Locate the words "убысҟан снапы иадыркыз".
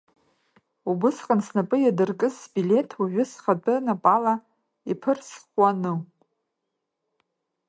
0.89-2.33